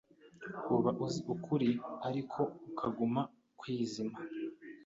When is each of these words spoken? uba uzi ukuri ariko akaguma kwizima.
uba 0.75 0.91
uzi 1.05 1.21
ukuri 1.33 1.69
ariko 2.07 2.41
akaguma 2.69 3.21
kwizima. 3.59 4.17